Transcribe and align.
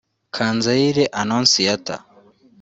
Kanzayire 0.35 1.05
Anonsiyata 1.21 1.95